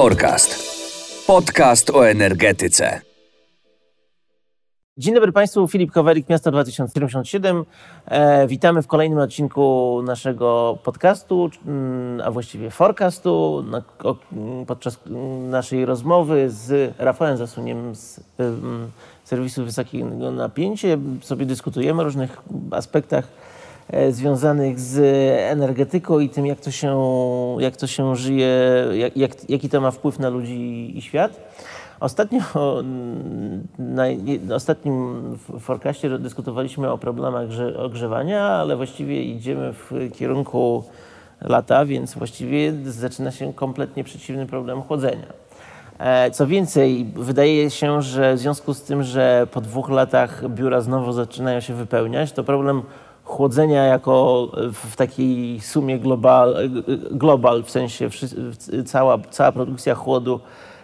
[0.00, 0.56] Forecast.
[1.26, 3.00] Podcast o energetyce.
[4.96, 7.64] Dzień dobry Państwu, Filip Kowerik, Miasto 2077.
[8.06, 13.64] E, witamy w kolejnym odcinku naszego podcastu, mm, a właściwie forecastu.
[13.70, 14.16] Na, o,
[14.66, 14.98] podczas
[15.50, 18.20] naszej rozmowy z Rafałem Zasuniem z
[19.24, 20.88] serwisu wysokiego napięcia
[21.20, 23.28] sobie dyskutujemy o różnych aspektach
[24.10, 24.98] związanych z
[25.50, 26.96] energetyką i tym, jak to się,
[27.58, 28.48] jak to się żyje,
[28.92, 31.40] jak, jak, jaki to ma wpływ na ludzi i świat.
[32.00, 32.40] Ostatnio,
[33.78, 34.04] na
[34.54, 35.22] ostatnim
[35.60, 40.84] forecaście dyskutowaliśmy o problemach ogrzewania, ale właściwie idziemy w kierunku
[41.40, 45.26] lata, więc właściwie zaczyna się kompletnie przeciwny problem chłodzenia.
[45.98, 50.80] E, co więcej, wydaje się, że w związku z tym, że po dwóch latach biura
[50.80, 52.82] znowu zaczynają się wypełniać, to problem
[53.30, 56.56] chłodzenia jako w takiej sumie global,
[57.10, 58.08] global w sensie
[58.84, 60.40] cała, cała produkcja chłodu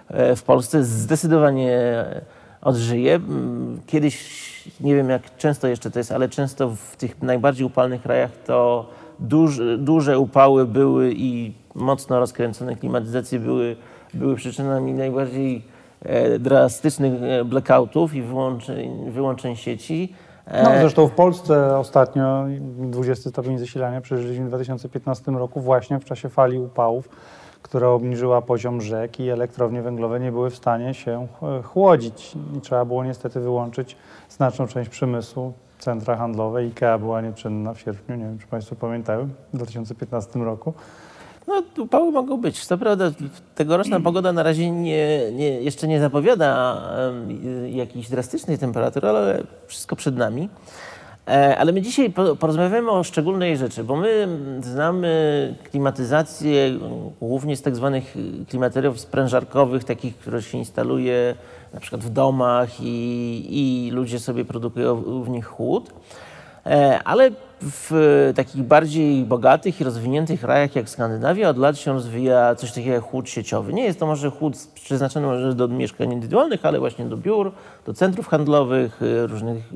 [0.09, 2.05] E, w Polsce zdecydowanie
[2.61, 3.21] odżyje.
[3.87, 4.17] Kiedyś,
[4.81, 8.87] nie wiem jak często jeszcze to jest, ale często w tych najbardziej upalnych krajach to
[9.79, 13.77] duże, upały były i mocno rozkręcone klimatyzacje były,
[14.15, 15.63] były przyczynami najbardziej
[16.03, 20.15] e, drastycznych e, blackoutów i wyłączeń, wyłączeń sieci.
[20.47, 22.45] No, zresztą w Polsce ostatnio
[22.79, 27.09] 20 stopień zasilania przeżyliśmy w 2015 roku właśnie w czasie fali upałów
[27.67, 32.37] która obniżyła poziom rzek i elektrownie węglowe nie były w stanie się e, chłodzić.
[32.57, 33.97] I trzeba było niestety wyłączyć
[34.29, 35.53] znaczną część przemysłu.
[35.79, 40.75] Centra handlowe, IKEA była nieczynna w sierpniu, nie wiem czy Państwo pamiętają, w 2015 roku.
[41.47, 42.67] No, upały mogą być.
[42.67, 43.11] Co prawda
[43.55, 49.97] tegoroczna pogoda na razie nie, nie, jeszcze nie zapowiada um, jakichś drastycznych temperatur, ale wszystko
[49.97, 50.49] przed nami.
[51.29, 54.29] E, ale my dzisiaj porozmawiamy o szczególnej rzeczy, bo my
[54.63, 56.79] znamy klimatyzację
[57.21, 58.15] głównie z tak zwanych
[58.49, 61.35] klimateriów sprężarkowych, takich, które się instaluje
[61.75, 65.91] na przykład w domach i, i ludzie sobie produkują w nich chłód.
[66.67, 67.31] E, ale
[67.61, 72.95] w takich bardziej bogatych i rozwiniętych krajach jak Skandynawia od lat się rozwija coś takiego
[72.95, 73.73] jak chłód sieciowy.
[73.73, 77.53] Nie jest to może chłód przeznaczony może do mieszkań indywidualnych, ale właśnie do biur,
[77.87, 79.73] do centrów handlowych, y, różnych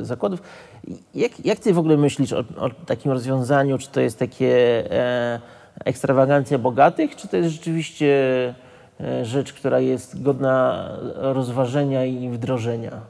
[0.00, 0.42] y, zakładów.
[1.14, 3.78] Jak, jak ty w ogóle myślisz o, o takim rozwiązaniu?
[3.78, 5.40] Czy to jest takie e,
[5.84, 8.14] ekstrawagancja bogatych, czy to jest rzeczywiście
[9.00, 13.00] e, rzecz, która jest godna rozważenia i wdrożenia?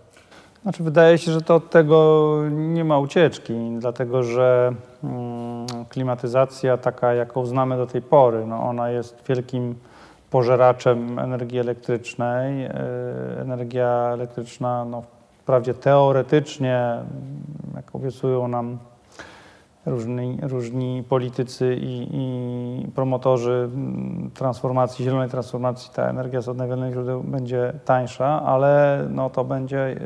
[0.63, 4.73] Znaczy, wydaje się, że to od tego nie ma ucieczki, dlatego że
[5.05, 9.75] mm, klimatyzacja taka, jaką znamy do tej pory, no ona jest wielkim
[10.31, 12.65] pożeraczem energii elektrycznej.
[12.65, 12.73] E,
[13.41, 15.03] energia elektryczna, no,
[15.39, 16.97] wprawdzie teoretycznie,
[17.77, 18.79] jak obiecują nam
[19.87, 23.69] różni, różni politycy i, i, promotorzy
[24.35, 29.97] transformacji, zielonej transformacji, ta energia z odnawialnych źródeł będzie tańsza, ale no to będzie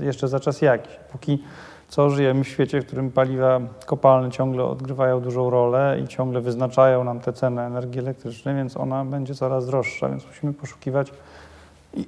[0.00, 0.96] jeszcze za czas jakiś.
[1.12, 1.38] Póki
[1.88, 7.04] co żyjemy w świecie, w którym paliwa kopalne ciągle odgrywają dużą rolę i ciągle wyznaczają
[7.04, 11.12] nam te ceny energii elektrycznej, więc ona będzie coraz droższa, więc musimy poszukiwać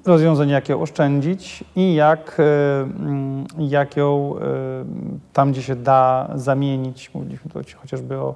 [0.04, 4.40] rozwiązań, jak ją oszczędzić i jak, e, mm, jak ją e,
[5.32, 7.14] tam, gdzie się da, zamienić.
[7.14, 8.34] Mówiliśmy tu chociażby o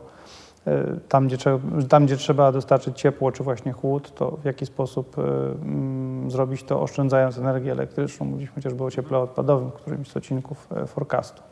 [0.67, 1.37] e, tam gdzie,
[1.89, 6.83] tam, gdzie trzeba dostarczyć ciepło czy właśnie chłód, to w jaki sposób mm, zrobić to
[6.83, 8.27] oszczędzając energię elektryczną.
[8.27, 11.43] Mówiliśmy chociażby o cieple odpadowym, którymś z odcinków forecastu.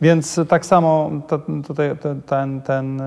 [0.00, 1.10] Więc tak samo
[1.66, 1.90] tutaj
[2.26, 3.02] ten, ten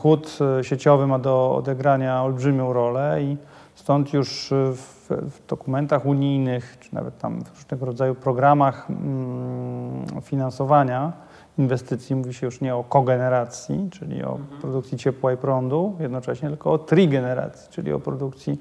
[0.00, 3.36] chłód sieciowy ma do odegrania olbrzymią rolę i
[3.74, 11.12] stąd już w w dokumentach unijnych, czy nawet tam w różnego rodzaju programach mm, finansowania
[11.58, 14.60] inwestycji mówi się już nie o kogeneracji, czyli o mhm.
[14.60, 18.60] produkcji ciepła i prądu jednocześnie, tylko o trigeneracji, czyli o produkcji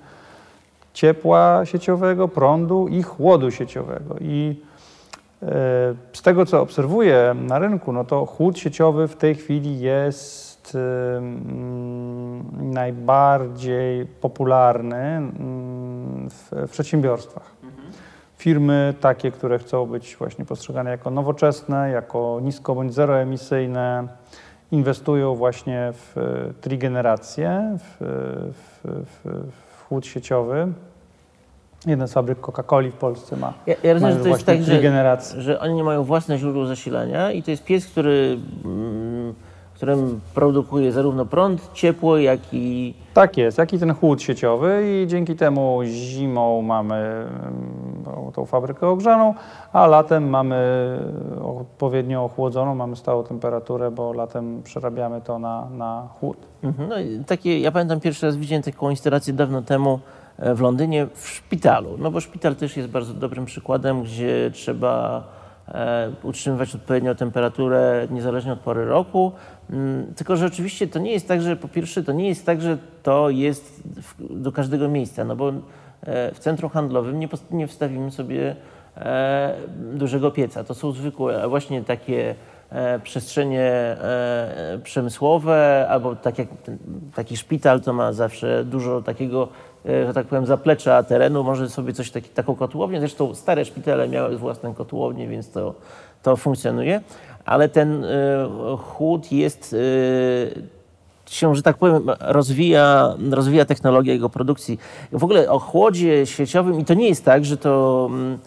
[0.93, 4.15] ciepła sieciowego, prądu i chłodu sieciowego.
[4.21, 4.61] I
[5.41, 5.47] e,
[6.13, 10.51] z tego, co obserwuję na rynku, no to chłód sieciowy w tej chwili jest
[12.61, 15.21] najbardziej popularny
[16.31, 17.51] w, przedsiębiorstwach.
[18.37, 24.07] Firmy takie, które chcą być właśnie postrzegane jako nowoczesne, jako nisko bądź zeroemisyjne,
[24.71, 26.15] inwestują właśnie w
[26.61, 27.95] trigenerację, w,
[28.53, 30.67] w, w, w chłód sieciowy.
[31.85, 33.53] Jeden z fabryk Coca-Coli w Polsce ma.
[33.67, 37.31] Ja, ja rozumiem, że to jest tak, że, że oni nie mają własne źródło zasilania
[37.31, 39.33] i to jest pies, który mm,
[39.81, 42.93] którym produkuje zarówno prąd, ciepło, jak i...
[43.13, 47.25] Tak jest, jak i ten chłód sieciowy i dzięki temu zimą mamy
[48.05, 49.33] tą, tą fabrykę ogrzaną,
[49.73, 50.57] a latem mamy
[51.43, 56.37] odpowiednio ochłodzoną, mamy stałą temperaturę, bo latem przerabiamy to na, na chłód.
[56.63, 56.89] Mhm.
[56.89, 59.99] No, i takie, ja pamiętam pierwszy raz widziałem taką instalację dawno temu
[60.37, 61.97] e, w Londynie w szpitalu.
[61.97, 65.23] No bo szpital też jest bardzo dobrym przykładem, gdzie trzeba
[66.23, 69.31] utrzymywać odpowiednią temperaturę niezależnie od pory roku.
[69.69, 72.61] Mm, tylko, że oczywiście to nie jest tak, że po pierwsze to nie jest tak,
[72.61, 73.83] że to jest
[74.19, 75.53] do każdego miejsca, no bo e,
[76.33, 77.19] w centrum handlowym
[77.51, 78.55] nie, wstawimy sobie
[78.97, 79.55] e,
[79.93, 80.63] dużego pieca.
[80.63, 82.35] To są zwykłe właśnie takie
[82.69, 86.47] e, przestrzenie e, przemysłowe, albo tak jak
[87.15, 91.93] taki szpital, to ma zawsze dużo takiego, e, że tak powiem, zaplecza terenu, może sobie
[91.93, 92.99] coś taki, taką kotłownię.
[92.99, 95.73] Zresztą stare szpitale miały własne kotłownie, więc to,
[96.23, 97.01] to funkcjonuje.
[97.45, 98.07] Ale ten e,
[98.77, 100.81] chłód jest e,
[101.29, 104.79] się, że tak powiem, rozwija, rozwija technologia jego produkcji.
[105.11, 108.37] W ogóle o chłodzie sieciowym i to nie jest tak, że to, mm, e,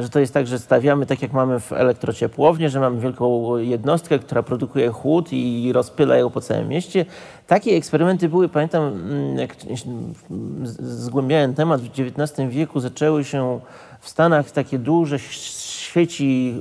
[0.00, 4.18] że to jest tak, że stawiamy tak jak mamy w elektrociepłowni, że mamy wielką jednostkę,
[4.18, 7.06] która produkuje chłód i rozpyla ją po całym mieście.
[7.46, 9.56] Takie eksperymenty były, pamiętam, mm, jak
[10.82, 13.60] zgłębiałem temat, w XIX wieku zaczęły się
[14.00, 16.54] w Stanach takie duże świeci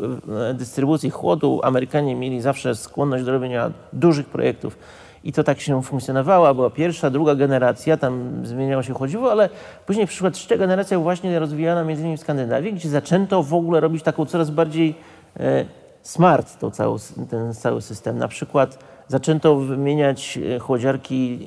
[0.49, 1.59] e, dystrybucji chłodu.
[1.63, 4.77] Amerykanie mieli zawsze skłonność do robienia dużych projektów.
[5.23, 6.55] I to tak się funkcjonowało.
[6.55, 9.49] Była pierwsza, druga generacja, tam zmieniało się chodziło, ale
[9.85, 14.03] później przyszła trzecia generacja właśnie rozwijana między innymi w Skandynawii, gdzie zaczęto w ogóle robić
[14.03, 14.95] taką coraz bardziej
[15.39, 15.65] e,
[16.01, 16.97] smart tą całą,
[17.29, 18.17] ten cały system.
[18.17, 21.39] Na przykład zaczęto wymieniać e, chłodziarki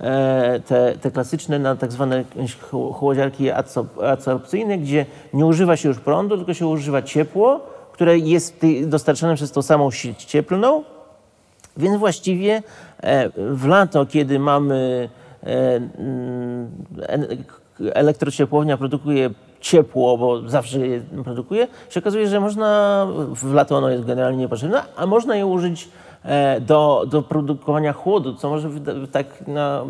[0.00, 2.24] e, te, te klasyczne na tak zwane
[2.70, 7.60] chło- chłodziarki adso- adsorpcyjne, gdzie nie używa się już prądu, tylko się używa ciepło,
[7.92, 10.84] które jest dostarczane przez tą samą sieć cieplną.
[11.76, 12.62] Więc właściwie
[13.02, 15.08] e, w lato, kiedy mamy
[15.46, 15.80] e,
[17.94, 19.30] elektrociepłownia produkuje
[19.60, 24.82] ciepło, bo zawsze je produkuje, się okazuje, że można, w lato ono jest generalnie niepotrzebne,
[24.96, 25.88] a można je użyć
[26.24, 28.68] e, do, do produkowania chłodu, co może
[29.12, 29.84] tak na,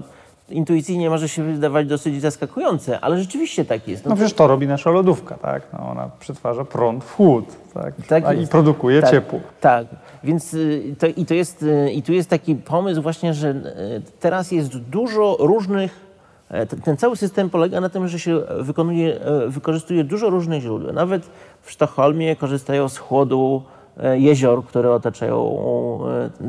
[0.48, 4.06] intuicyjnie może się wydawać dosyć zaskakujące, ale rzeczywiście tak jest.
[4.06, 5.62] No przecież to robi nasza lodówka, tak?
[5.72, 7.44] No ona przetwarza prąd w chłód,
[7.74, 7.94] tak?
[8.08, 9.40] Tak A i produkuje tak, ciepło.
[9.60, 9.86] Tak,
[10.24, 14.02] więc y, to, i, to jest, y, i tu jest taki pomysł właśnie, że y,
[14.20, 16.00] teraz jest dużo różnych,
[16.50, 20.92] e, ten, cały system polega na tym, że się wykonuje, e, wykorzystuje dużo różnych źródeł.
[20.92, 21.30] Nawet
[21.62, 23.62] w Sztokholmie korzystają z chłodu
[23.96, 25.58] e, jezior, które otaczają,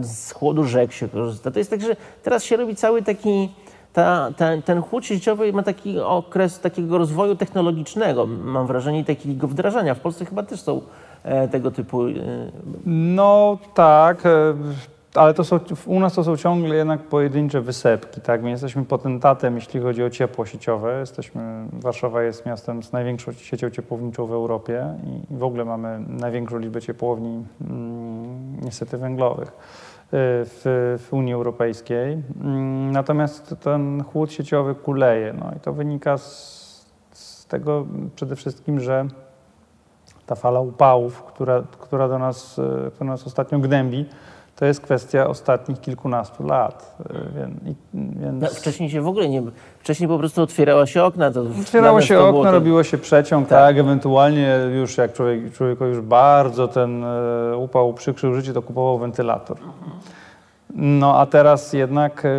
[0.01, 1.51] z chłodu rzek się korzysta.
[1.51, 3.49] To jest tak, że teraz się robi cały taki,
[3.93, 4.29] ta,
[4.65, 9.95] ten chłód sieciowy ma taki okres takiego rozwoju technologicznego, mam wrażenie, i takiego wdrażania.
[9.95, 10.81] W Polsce chyba też są
[11.23, 12.13] e, tego typu e,
[12.85, 14.53] No tak, e,
[15.15, 18.43] ale to są, u nas to są ciągle jednak pojedyncze wysepki, tak?
[18.43, 20.99] My jesteśmy potentatem, jeśli chodzi o ciepło sieciowe.
[20.99, 26.57] Jesteśmy, Warszawa jest miastem z największą siecią ciepłowniczą w Europie i w ogóle mamy największą
[26.57, 29.51] liczbę ciepłowni mm, niestety węglowych
[30.11, 32.23] w, w Unii Europejskiej.
[32.41, 38.79] Mm, Natomiast ten chłód sieciowy kuleje, no i to wynika z, z tego przede wszystkim,
[38.79, 39.07] że
[40.25, 44.05] ta fala upałów, która, która, do nas, e, która nas ostatnio gnębi,
[44.59, 46.95] to jest kwestia ostatnich kilkunastu lat.
[47.09, 49.43] e, Więc, No, wcześniej się w ogóle nie.
[49.79, 51.31] Wcześniej po prostu otwierała się okna.
[51.31, 53.59] To otwierało się to to- robiło się przeciąg, Tak.
[53.59, 58.99] tak, ewentualnie już jak człowiek, człowiekowi już bardzo ten e, upał przykrzył życie, to kupował
[58.99, 59.57] wentylator.
[60.75, 62.29] No a teraz jednak e,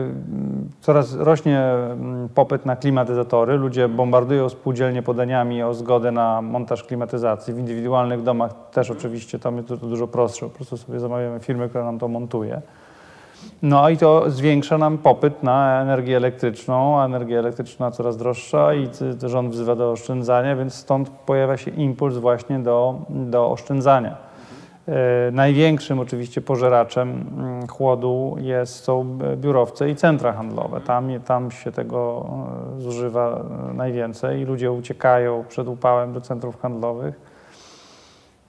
[0.80, 3.56] coraz rośnie mm, popyt na klimatyzatory.
[3.56, 7.54] Ludzie bombardują spółdzielnie podaniami o zgodę na montaż klimatyzacji.
[7.54, 10.46] W indywidualnych domach też oczywiście tam jest to, to dużo prostsze.
[10.46, 12.62] Po prostu sobie zamawiamy firmę, która nam to montuje.
[13.62, 18.88] No i to zwiększa nam popyt na energię elektryczną, a energia elektryczna coraz droższa i
[19.22, 24.27] rząd wzywa do oszczędzania, więc stąd pojawia się impuls właśnie do, do oszczędzania.
[24.88, 30.80] E, Największym oczywiście pożeraczem mm, chłodu jest, są biurowce i centra handlowe.
[30.80, 32.26] Tam, tam się tego
[32.76, 37.20] e, zużywa e, najwięcej i ludzie uciekają przed upałem do centrów handlowych.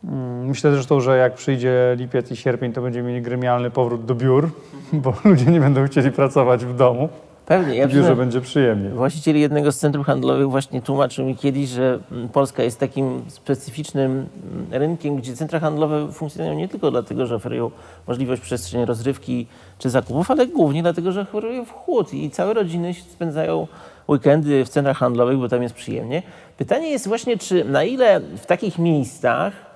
[0.04, 4.16] Mm, Myślę zresztą, że jak przyjdzie lipiec i sierpień, to będziemy mieli gremialny powrót do
[4.16, 4.50] biur,
[5.04, 7.10] bo ludzie nie będą chcieli pracować w domu.
[7.50, 7.76] Pewnie.
[7.76, 8.90] Ja przyznam- będzie przyjemnie.
[8.90, 14.12] Właściciel jednego z centrów handlowych właśnie tłumaczył mi kiedyś, że mm, Polska jest takim specyficznym
[14.12, 14.28] mm,
[14.72, 17.72] rynkiem, gdzie centra handlowe funkcjonują nie tylko dlatego, że oferują
[18.08, 19.48] możliwość przestrzeni rozrywki
[19.80, 23.68] czy zakupów, ale głównie dlatego, że oferują chłód i całe rodziny spędzają
[24.10, 26.24] weekendy w centrach handlowych, bo tam jest przyjemnie.
[26.58, 29.69] Pytanie jest właśnie, czy na ile w takich miejscach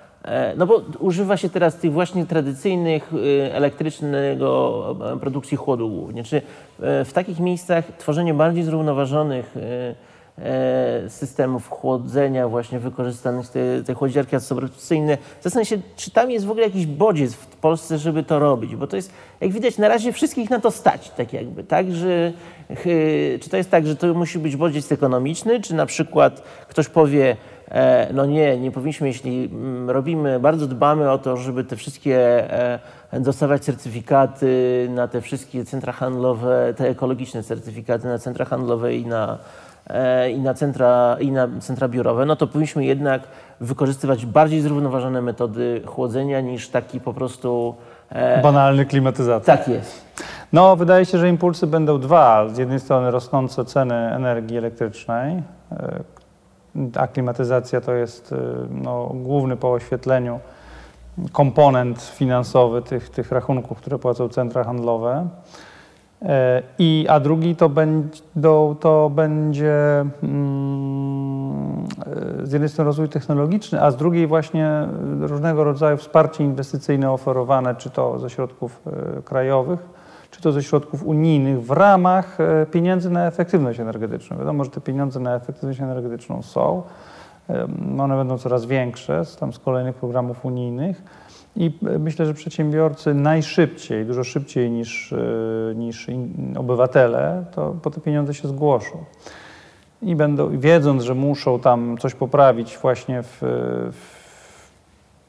[0.58, 6.24] No bo używa się teraz tych właśnie tradycyjnych y, elektrycznego e, produkcji chłodu głównie.
[6.24, 9.56] Czy e, w takich miejscach tworzenie bardziej zrównoważonych
[10.38, 15.18] e, systemów chłodzenia właśnie wykorzystanych, te, te chłodziarki absorpcyjne.
[15.42, 18.88] Zastanawiam się, czy tam jest w ogóle jakiś bodziec w Polsce, żeby to robić, bo
[18.88, 22.34] to jest, jak widać, na razie wszystkich na to stać, tak jakby, tak, że
[23.42, 27.32] czy to jest tak, że to musi być bodziec ekonomiczny, czy na przykład ktoś powie,
[27.32, 27.36] e,
[28.14, 32.18] no nie, nie powinniśmy, jeśli mm, robimy, bardzo dbamy o to, żeby te wszystkie
[33.12, 39.06] e, dostawać certyfikaty na te wszystkie centra handlowe, te ekologiczne certyfikaty na centra handlowe i
[39.06, 39.38] na,
[39.88, 43.22] e, i na, centra, i na centra biurowe, no to powinniśmy jednak
[43.60, 47.76] wykorzystywać bardziej zrównoważone metody chłodzenia niż taki po prostu...
[48.10, 49.58] e, Banalny klimatyzacja.
[49.58, 50.06] Tak jest.
[50.54, 52.50] No, wydaje się, że impulsy będą dwa.
[52.50, 55.44] Z jednej strony rosnące ceny energii elektrycznej,
[56.76, 58.38] e, a klimatyzacja to jest e,
[58.70, 60.40] no, główny po oświetleniu
[61.32, 65.28] komponent finansowy tych, tych rachunków, które płacą centra handlowe.
[66.22, 68.22] E, I, a drugi to będzie,
[68.80, 71.86] to będzie mm,
[72.44, 74.88] e, z jednej strony rozwój technologiczny, a z drugiej właśnie
[75.20, 79.80] różnego rodzaju wsparcie inwestycyjne oferowane, czy to ze środków e, krajowych,
[80.34, 84.38] czy to ze środków unijnych w ramach e, pieniędzy na efektywność energetyczną.
[84.38, 86.84] Wiadomo, że te pieniądze na efektywność energetyczną są.
[88.00, 91.04] One będą coraz większe z, tam z kolejnych programów unijnych.
[91.56, 95.18] I e, myślę, że przedsiębiorcy najszybciej, dużo szybciej niż, e,
[95.76, 96.08] niż
[96.58, 99.06] obywatele, to po te pieniądze się zgłoszą.
[100.02, 103.38] I będą, wiedząc, że muszą tam coś poprawić właśnie w,
[103.92, 104.23] w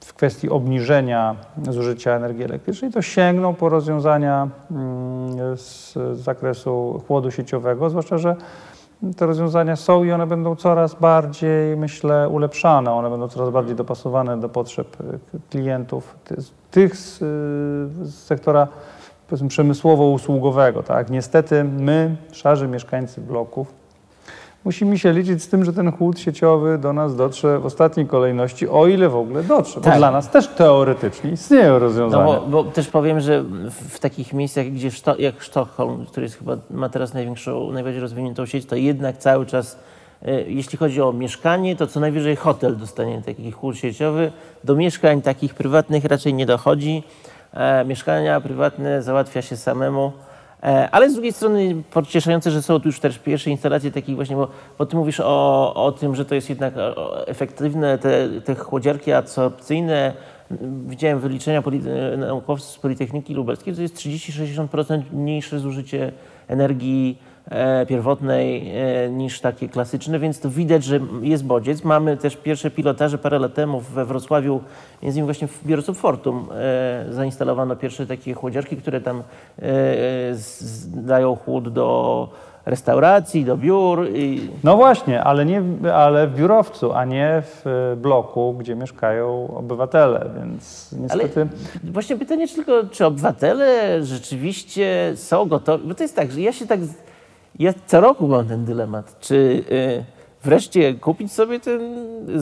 [0.05, 1.37] w kwestii obniżenia
[1.71, 8.37] zużycia energii elektrycznej, to sięgną po rozwiązania mm, z zakresu chłodu sieciowego, zwłaszcza, że
[9.17, 12.93] te rozwiązania są i one będą coraz bardziej, myślę, ulepszane.
[12.93, 15.19] One będą coraz bardziej dopasowane do potrzeb y,
[15.51, 16.37] klientów, ty-
[16.71, 18.69] tych z, y, z sektora
[19.49, 20.83] przemysłowo-usługowego.
[20.83, 21.11] Tak?
[21.11, 23.75] Niestety my, szarzy mieszkańcy bloków,
[24.65, 28.69] musimy się liczyć z tym, że ten chłód sieciowy do nas dotrze w ostatniej kolejności,
[28.69, 29.75] o ile w ogóle dotrze.
[29.81, 29.99] Bo Tak.
[29.99, 32.25] dla nas też teoretycznie istnieją No rozwiązania.
[32.25, 36.57] bo, bo też powiem, że w, takich miejscach, gdzie Szto, jak Sztokholm, który jest chyba
[36.71, 39.79] ma teraz największą, najbardziej rozwiniętą sieć, to jednak cały czas,
[40.23, 44.33] e, jeśli chodzi o mieszkanie, to co najwyżej hotel dostanie taki chłód sieciowy.
[44.65, 47.03] Do mieszkań takich prywatnych raczej nie dochodzi.
[47.55, 50.13] E, mieszkania prywatne załatwia się samemu.
[50.65, 54.37] E, Ale z drugiej strony pocieszające, że są tu już też pierwsze instalacje takich właśnie,
[54.37, 56.75] bo, bo ty mówisz o, o tym, że to jest jednak
[57.27, 60.13] efektywne, te, te chłodziarki absorpcyjne.
[60.87, 61.63] Widziałem wyliczenia
[62.13, 66.13] e, naukowców z Politechniki Lubelskiej, to jest 30-60% mniejsze zużycie
[66.49, 67.19] energii
[67.89, 71.85] pierwotnej e, niż takie klasyczne, więc to widać, że jest bodziec.
[71.85, 74.61] Mamy też pierwsze pilotaże parę lat temu we Wrocławiu,
[75.03, 79.23] między innymi właśnie w biurcu Fortum e, zainstalowano pierwsze takie chłodziarki, które tam
[79.63, 79.65] e,
[80.87, 82.29] dają chłód do
[82.67, 84.09] restauracji, do biur.
[84.15, 85.63] I, No właśnie, ale, nie,
[85.95, 91.47] ale w biurowcu, a nie w e, bloku, gdzie mieszkają obywatele, więc ale niestety...
[91.85, 96.67] właśnie pytanie, tylko czy obywatele rzeczywiście są gotowi, bo to jest tak, że ja się
[96.67, 96.81] tak,
[97.59, 99.35] ja co roku mam ten dylemat, czy
[99.73, 100.05] y,
[100.45, 101.81] wreszcie kupić sobie ten,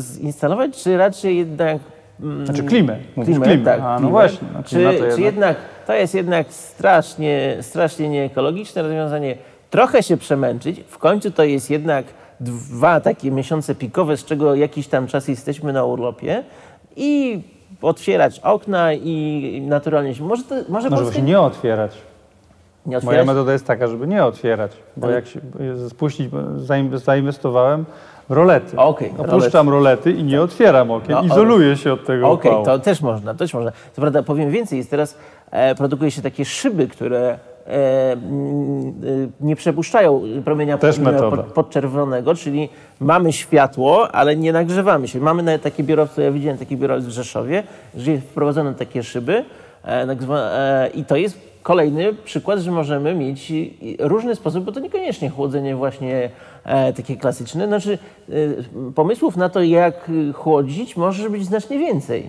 [0.01, 1.79] zinstalować, czy raczej jednak
[2.21, 3.65] mm, Znaczy klimę, mówisz Klimę, klimę.
[3.65, 4.11] tak, A, no klimę.
[4.11, 9.37] właśnie, no, czy, to czy jednak- to jest jednak strasznie, strasznie nieekologiczne rozwiązanie?
[9.71, 12.05] Trochę się przemęczyć, w końcu to jest jednak
[12.41, 16.43] dwa takie miesiące pikowe, z czego jakiś tam czas jesteśmy na urlopie
[16.97, 17.41] i
[17.83, 20.25] otwierać okna i naturalnie się...
[20.25, 21.93] Może, to, może Może Polska właśnie nie otwierać.
[22.87, 23.27] Nie Moja otwierać?
[23.27, 25.41] metoda jest taka, żeby nie otwierać, bo Ale- jak się
[25.89, 27.85] spuścić, zaim- zainwestowałem
[28.29, 28.77] w rolety.
[28.77, 32.65] Okej, Opuszczam rolety i nie otwieram okien, No, izoluję się od tego Okej, upału.
[32.67, 33.73] to też można, też można.
[33.93, 35.19] Co prawda powiem więcej, jest teraz
[35.51, 38.93] e, produkuje się takie szyby, które e, mm, e,
[39.41, 40.79] nie przepuszczają promienia
[41.55, 42.69] podczerwonego, czyli
[43.01, 45.21] mamy światło, ale nie nagrzewamy się.
[45.21, 47.63] Mamy nawet takie biurowce, ja widziałem taki biurowiec w Rzeszowie,
[47.95, 49.45] gdzie wprowadzono takie szyby
[49.85, 53.53] e, e, i to jest kolejny przykład, że możemy mieć
[53.99, 56.31] różny sposób, bo to niekoniecznie chłodzenie właśnie
[56.65, 57.67] e, takie klasyczne.
[57.67, 58.33] Znaczy e,
[58.95, 62.27] pomysłów na to, jak chłodzić może być znacznie więcej.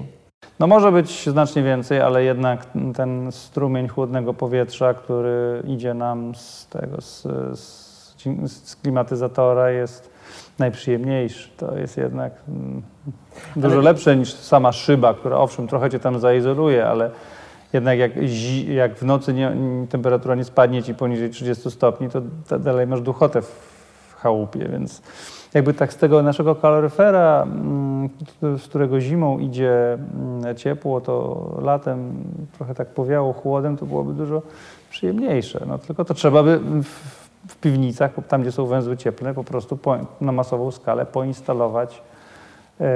[0.59, 6.67] No może być znacznie więcej, ale jednak ten strumień chłodnego powietrza, który idzie nam z
[6.67, 7.21] tego, z,
[7.59, 7.93] z,
[8.45, 10.09] z klimatyzatora jest
[10.59, 11.49] najprzyjemniejszy.
[11.57, 12.81] To jest jednak mm,
[13.55, 17.11] dużo Ale- lepsze niż sama szyba, która owszem trochę cię tam zaizoluje, ale
[17.73, 18.11] jednak jak,
[18.67, 19.55] jak w nocy nie,
[19.89, 23.73] temperatura nie spadnie ci poniżej 30 stopni, to, dalej masz duchotę w,
[24.17, 25.01] chałupie, więc
[25.53, 28.09] jakby tak z tego naszego kaloryfera, mm,
[28.41, 32.23] z którego zimą idzie mm, ciepło, to latem
[32.57, 34.41] trochę tak powiało chłodem, to byłoby dużo
[34.89, 35.65] przyjemniejsze.
[35.67, 37.23] No, tylko to trzeba by w-
[37.61, 42.01] piwnicach, tam gdzie są węzły cieplne, po prostu po, na masową skalę poinstalować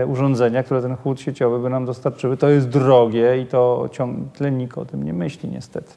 [0.08, 2.38] urządzenia, które ten chłód sieciowy by nam dostarczyły.
[2.38, 5.94] To jest drogie i to ciąg, tlennik o tym nie myśli niestety.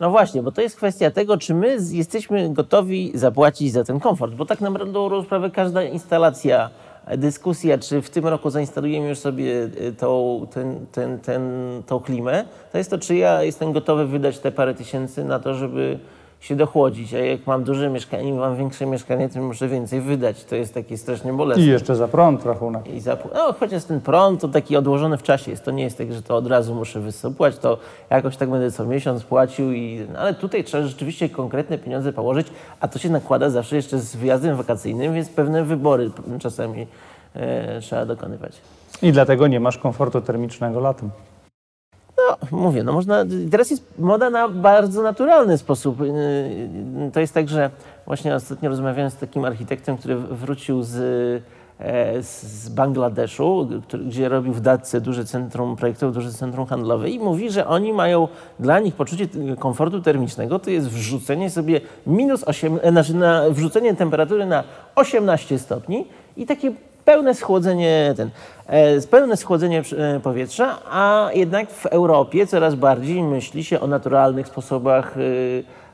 [0.00, 4.34] No właśnie, bo to jest kwestia tego, czy my jesteśmy gotowi zapłacić za ten komfort,
[4.34, 6.70] bo tak naprawdę rozprawę każda instalacja,
[7.16, 11.42] dyskusja, czy w tym roku zainstalujemy już sobie e, tą, ten, ten, ten,
[11.86, 15.54] tą klimę, to jest to, czy ja jestem gotowy wydać te parę tysięcy na to,
[15.54, 15.98] żeby
[16.40, 20.44] się dochłodzić, a jak mam duże mieszkanie, im mam większe mieszkanie, tym muszę więcej wydać.
[20.44, 21.64] To jest takie strasznie bolesne.
[21.64, 22.86] I jeszcze za prąd rachunek.
[22.94, 25.64] I za, no, chociaż ten prąd to taki odłożony w czasie jest.
[25.64, 27.78] To nie jest tak, że to od razu muszę wysypać, to
[28.10, 29.72] jakoś tak będę co miesiąc płacił.
[29.72, 32.46] I, no, ale tutaj trzeba rzeczywiście konkretne pieniądze położyć,
[32.80, 36.86] a to się nakłada zawsze jeszcze z wyjazdem wakacyjnym, więc pewne wybory czasami
[37.34, 38.52] e, trzeba dokonywać.
[39.02, 41.10] I dlatego nie masz komfortu termicznego latem.
[42.28, 46.00] No, mówię, no można, teraz jest moda na bardzo naturalny sposób.
[46.00, 47.70] Y, to jest tak, że
[48.06, 50.96] właśnie ostatnio rozmawiałem z takim architektem, który wrócił z,
[51.80, 57.18] e, z Bangladeszu, który, gdzie robił w Datce duże centrum projektowe, duże centrum handlowe i
[57.18, 59.26] mówi, że oni mają, dla nich poczucie
[59.58, 65.58] komfortu termicznego to jest wrzucenie sobie minus 8, e, znaczy na, wrzucenie temperatury na 18
[65.58, 66.72] stopni i takie
[67.04, 68.30] pełne schłodzenie, ten,
[68.66, 74.46] e, pełne schłodzenie e, powietrza, a jednak w Europie coraz bardziej myśli się o naturalnych
[74.46, 75.14] sposobach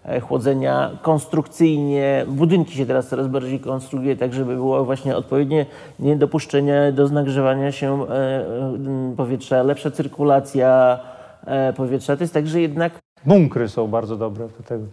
[0.04, 2.24] e, chłodzenia konstrukcyjnie.
[2.28, 5.66] Budynki się teraz coraz bardziej konstruuje, tak żeby było właśnie odpowiednie
[5.98, 8.06] niedopuszczenie do nagrzewania się
[9.16, 10.98] powietrza, lepsza cyrkulacja
[11.76, 12.16] powietrza.
[12.16, 12.92] To jest tak, że jednak...
[13.24, 14.84] Bunkry są bardzo dobre do tego.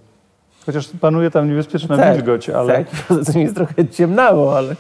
[0.66, 2.74] Chociaż panuje tam niebezpieczna tak, wilgoć, ale...
[2.74, 4.76] Tak, poza tym jest trochę ciemnało, ale...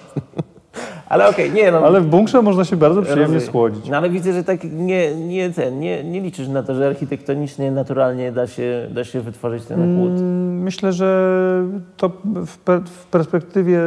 [1.09, 1.77] Ale okej, okay, nie no.
[1.77, 3.89] Ale w bunkrze można się bardzo przyjemnie schłodzić.
[3.89, 7.71] No ale widzę, że tak nie, nie, ten, nie, nie liczysz na to, że architektonicznie,
[7.71, 10.11] naturalnie da się, da się wytworzyć ten chłód.
[10.11, 11.63] Mm, myślę, że
[11.97, 12.57] to w,
[12.89, 13.79] w perspektywie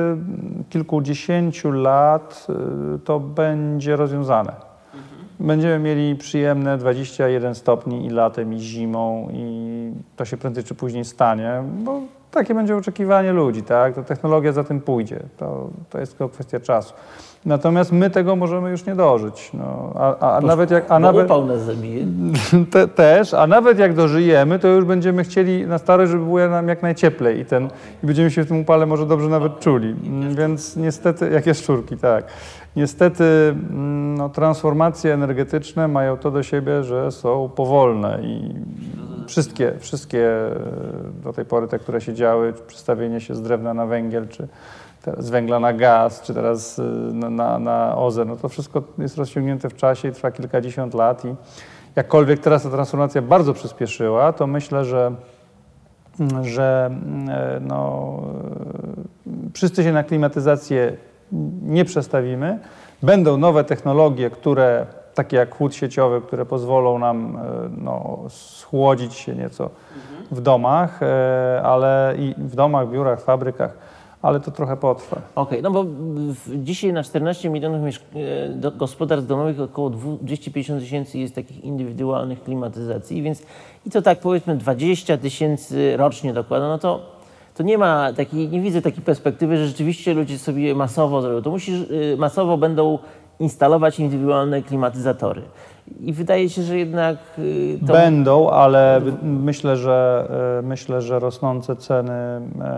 [0.70, 2.46] kilkudziesięciu lat
[2.96, 4.52] y, to będzie rozwiązane.
[5.40, 11.04] Będziemy mieli przyjemne 21 stopni i latem, i zimą, i to się prędzej czy później
[11.04, 12.00] stanie, bo
[12.36, 13.94] takie będzie oczekiwanie ludzi, tak?
[13.94, 15.20] To technologia za tym pójdzie.
[15.36, 16.94] To, to jest tylko kwestia czasu.
[17.46, 19.50] Natomiast my tego możemy już nie dożyć.
[19.54, 20.84] No, a, a nawet jak.
[20.88, 22.06] A nawet, upał nas zabije.
[22.72, 26.68] Te, też, a nawet jak dożyjemy, to już będziemy chcieli na starość, żeby było nam
[26.68, 27.68] jak najcieplej i, ten,
[28.02, 29.94] i będziemy się w tym upale może dobrze nawet czuli.
[30.30, 32.24] Więc niestety, jak jest szczurki, tak.
[32.76, 38.54] Niestety mm, no, transformacje energetyczne mają to do siebie, że są powolne i
[39.26, 40.58] wszystkie, wszystkie e,
[41.24, 44.48] do tej pory te, które się działy, przestawienie się z drewna na węgiel, czy
[45.18, 49.16] z węgla na gaz, czy teraz e, na, na, na OZE, no to wszystko jest
[49.16, 51.34] rozciągnięte w czasie i trwa kilkadziesiąt lat i
[51.96, 55.12] jakkolwiek teraz ta transformacja bardzo przyspieszyła, to myślę, że
[56.42, 56.90] że
[57.28, 58.20] e, no,
[59.54, 60.96] wszyscy się na klimatyzację
[61.62, 62.58] nie przestawimy.
[63.02, 67.40] Będą nowe technologie, które takie jak chłód sieciowy, które pozwolą nam e,
[67.78, 69.70] no, schłodzić się nieco
[70.30, 73.78] w domach, e, ale i w domach, biurach, fabrykach,
[74.22, 75.16] ale to trochę potrwa.
[75.16, 75.84] Okej, okay, no bo
[76.56, 83.42] dzisiaj na 14 milionów e, gospodarstw domowych około 250 tysięcy jest takich indywidualnych klimatyzacji, więc
[83.86, 87.16] i to tak powiedzmy 20 tysięcy rocznie dokłada, no to
[87.54, 91.42] to nie ma takiej, nie widzę takiej perspektywy, że rzeczywiście ludzie sobie masowo zrobią.
[91.42, 91.80] To musisz,
[92.18, 92.98] masowo będą
[93.40, 95.42] instalować indywidualne klimatyzatory.
[96.00, 97.16] I wydaje się, że jednak.
[97.38, 97.92] Y, to...
[97.92, 100.28] Będą, ale myślę, że
[100.60, 102.12] y, myślę, że rosnące ceny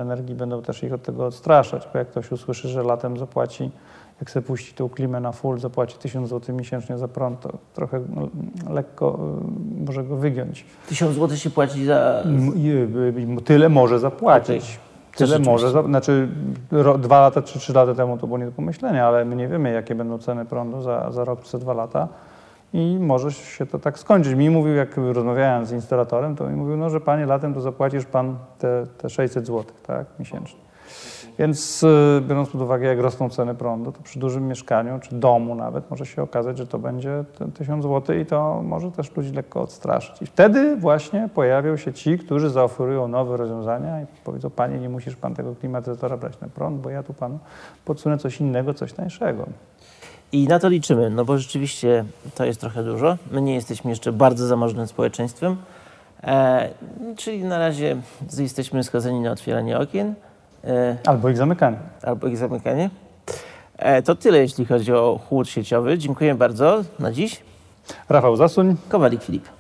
[0.01, 3.71] energii będą też ich od tego odstraszać, bo jak ktoś usłyszy, że latem zapłaci,
[4.21, 8.01] jak sobie puści tą klimę na full, zapłaci 1000 zł miesięcznie za prąd, to trochę
[8.71, 9.19] lekko
[9.81, 10.65] y, może go wygiąć.
[10.89, 12.23] 1000 zł się płaci za.
[13.45, 14.65] Tyle może zapłacić.
[14.65, 14.88] Okay.
[15.17, 16.29] Tyle może, znaczy
[16.99, 19.73] dwa lata czy trzy lata temu to było nie do pomyślenia, ale my nie wiemy,
[19.73, 22.09] jakie będą ceny prądu za, za rok czy dwa lata
[22.73, 24.35] i może się to tak skończyć.
[24.35, 28.05] Mi mówił, jak rozmawiałem z instalatorem, to mi mówił, no, że panie latem to zapłacisz
[28.05, 30.68] pan te, te 600 zł tak, miesięcznie.
[31.39, 35.55] Więc y, biorąc pod uwagę, jak rosną ceny prądu, to przy dużym mieszkaniu czy domu
[35.55, 37.25] nawet może się okazać, że to będzie
[37.55, 40.23] 1000 zł i to może też ludzi lekko odstraszyć.
[40.23, 45.17] I wtedy właśnie pojawią się ci, którzy zaoferują nowe rozwiązania i powiedzą, panie, nie musisz
[45.17, 47.39] pan tego klimatyzatora brać na prąd, bo ja tu panu
[47.85, 49.47] podsunę coś innego, coś tańszego.
[50.33, 53.17] I na to liczymy, no bo rzeczywiście to jest trochę dużo.
[53.31, 55.57] My nie jesteśmy jeszcze bardzo zamożnym społeczeństwem,
[56.23, 56.69] e,
[57.17, 57.97] czyli na razie
[58.39, 60.15] jesteśmy skazani na otwieranie okien.
[60.69, 61.77] E, albo ich zamykanie.
[62.03, 62.91] Albo ich zamykanie.
[63.79, 65.99] E, to tyle, jeśli chodzi o chłód sieciowy.
[65.99, 67.43] Dziękuję bardzo na dziś.
[68.09, 68.77] Rafał Zasuń.
[68.89, 69.58] Kowalik Filip.